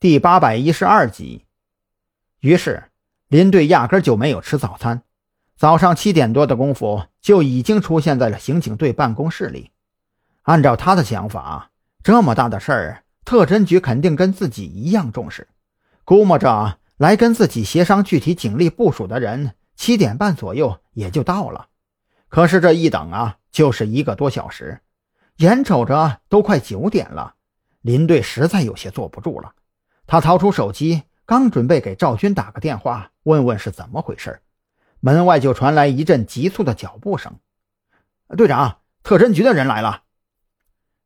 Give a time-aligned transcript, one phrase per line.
[0.00, 1.44] 第八百一十二集。
[2.38, 2.84] 于是
[3.26, 5.02] 林队压根就没有吃早餐，
[5.56, 9.72] 早上七点多的功夫就已经出现在了刑警队办公室里。
[10.42, 11.72] 按照他的想法，
[12.04, 15.48] 这么大的事儿，特侦局肯定跟自己一样重视，
[16.04, 21.66] 估摸着来跟自己协商具体警力部署的人，七点半左右也就到了。
[22.28, 24.80] 可是这一等啊，就是一个多小时，
[25.38, 27.34] 眼瞅着都快九点了，
[27.80, 29.54] 林队实在有些坐不住了。
[30.08, 34.40] 他掏出手机，刚准备给赵军打个电话，问问是怎么回事，
[35.00, 37.38] 门外就传来一阵急促的脚步声。
[38.34, 40.04] 队长，特侦局的人来了。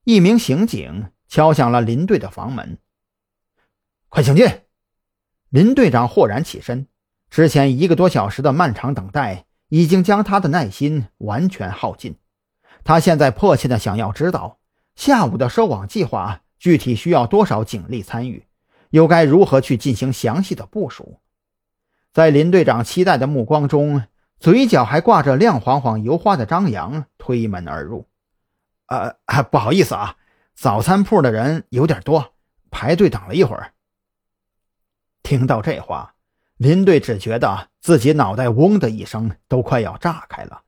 [0.04, 2.78] 一名刑警敲响了林队的房门。
[4.08, 4.46] 快请进。
[5.48, 6.86] 林队长豁然起身。
[7.28, 12.16] 之前一个多小时的漫长等待，已经将他的耐心完全耗尽。
[12.84, 14.60] 他现在迫切的想要知道，
[14.94, 18.46] 下午的收网计划具体需要多少警力参与。
[18.92, 21.18] 又该如何去进行详细的部署？
[22.12, 24.04] 在林队长期待的目光中，
[24.38, 28.06] 嘴角还挂着亮晃晃油花的张扬推门而入。
[28.86, 29.16] 呃，
[29.50, 30.16] 不好意思啊，
[30.54, 32.34] 早餐铺的人有点多，
[32.70, 33.72] 排队等了一会儿。
[35.22, 36.14] 听到这话，
[36.58, 40.64] 林队只觉得自己脑袋嗡的一声，都快要炸开了。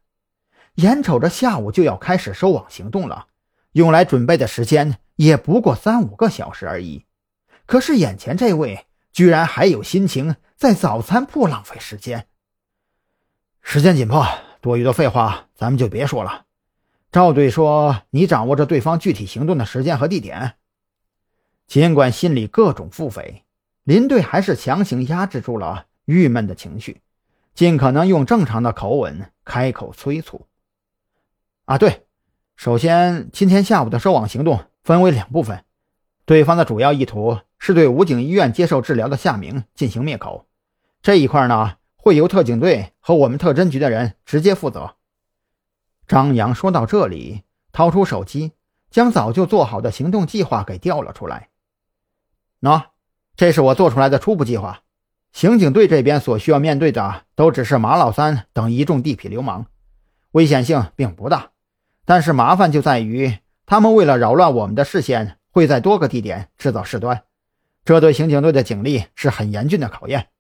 [0.76, 3.26] 眼瞅着下午就要开始收网行动了，
[3.72, 7.04] 用来准备的时间也不过三五个小时而已。
[7.66, 12.26] 可是眼前这位居然还有心情在早餐铺浪费时间。
[13.62, 14.26] 时间紧迫，
[14.60, 16.44] 多余的废话咱们就别说了。
[17.10, 20.56] 赵队说：“你掌握着对方具体行动的时间和地点。”
[21.66, 23.42] 尽管心里各种腹诽，
[23.84, 27.00] 林队还是强行压制住了郁闷的情绪，
[27.54, 30.46] 尽可能用正常的口吻开口催促
[31.64, 32.04] ：“啊，对，
[32.56, 35.64] 首先今天下午的收网行动分为两部分，
[36.24, 40.44] 对方的主要意图。”是对武警医院接受治疗的夏明进行灭口，
[41.00, 44.96] 这一块呢会由特警队和我们特侦局的人直接负责。
[46.06, 48.52] 张扬说到这里，掏出手机，
[48.90, 51.48] 将早就做好的行动计划给调了出来。
[52.60, 52.88] 喏，
[53.34, 54.82] 这是我做出来的初步计划。
[55.32, 59.64] 刑警队这边所需要面对的都只是马老三等一众地痞流氓，
[60.32, 61.52] 危险性并不大，
[62.04, 67.22] 但是麻烦就在于他们为了扰乱我们的视线，会在多个地点制造事端。
[67.84, 70.30] 这对刑警队的警力是很严峻的考验。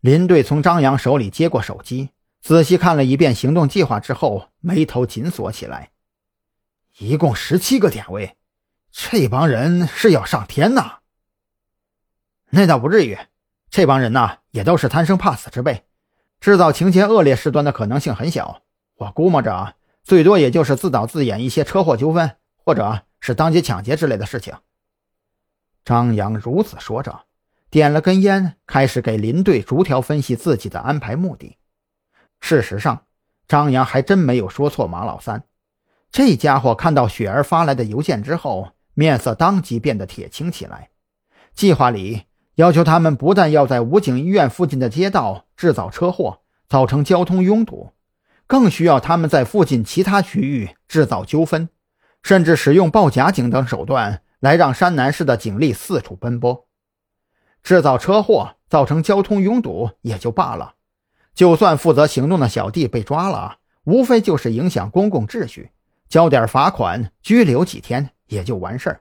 [0.00, 2.10] 林队从张扬手里接过手机，
[2.42, 5.90] 仔细看了一遍行动计划之后，眉头紧锁起来。
[6.98, 8.36] 一共十七个点位，
[8.92, 10.98] 这帮人是要上天呐？
[12.50, 13.16] 那倒不至于，
[13.70, 15.86] 这帮人呐也都是贪生怕死之辈，
[16.40, 18.60] 制造情节恶劣事端的可能性很小。
[18.96, 24.54] 我估摸着，最多也就是自导自演一些车祸纠纷，或者是当街抢劫之类的事情。
[25.84, 27.24] 张扬如此说着，
[27.70, 31.56] 点了根烟，开始给林队逐条分析自己的安排目的。
[32.40, 33.04] 事实上，
[33.46, 34.86] 张扬还真没有说错。
[34.86, 35.44] 马老三
[36.10, 40.90] 这家伙看到雪儿发来的邮件之后，面色当即变得铁青起来。
[41.54, 42.24] 计划里
[42.54, 47.92] 要求他们不但要在武警医院附近的街道制造车祸，造成交通拥堵，
[48.46, 51.68] 更需要他们在附近其他区域制造纠纷，
[52.22, 54.22] 甚至使用报假警等手段。
[54.40, 56.68] 来让山南市的警力四处奔波，
[57.64, 60.76] 制造车祸，造成交通拥堵也就罢了。
[61.34, 65.72] 就算负责行动的小弟被抓了，无非就是影响公共秩序，
[66.08, 69.00] 交点罚款，拘留几天也就完事儿，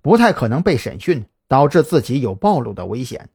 [0.00, 3.28] 不太可能被审讯，导致自己有暴露的危险。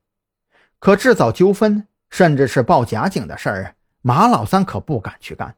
[0.80, 5.56] 可制造纠纷，甚至是报假警的事儿，马老三可不敢去干。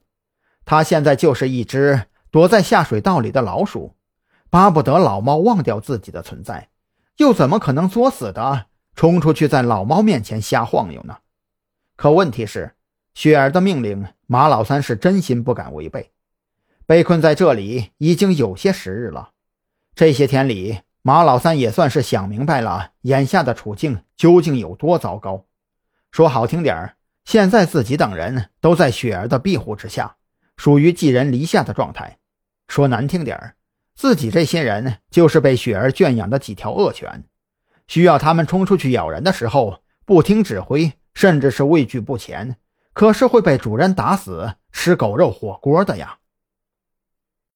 [0.65, 3.95] 他现在就是一只躲在下水道里的老鼠。
[4.49, 6.69] 巴不得老猫忘掉自己的存在，
[7.17, 11.17] 又怎么可能作死的冲出去在老猫面前瞎晃悠呢？
[11.95, 12.75] 可问题是，
[13.13, 16.11] 雪儿的命令，马老三是真心不敢违背。
[16.85, 19.31] 被困在这里已经有些时日了，
[19.93, 25.45] 这些天里，马老三也算是想明白了眼下的处境究竟有多糟糕。
[26.11, 30.15] 说好听点儿，现在自己等人都在雪儿的庇护之下，
[30.59, 32.17] 属于寄人篱下的状态；
[32.67, 33.55] 说难听点儿，
[33.95, 37.23] 自己这些人就是被雪儿圈养的几条恶犬，
[37.87, 42.57] 需要他们冲出去咬人的时候不听指挥，甚至是畏惧不前，
[42.91, 46.17] 可是会被主人打死吃狗肉火锅的呀。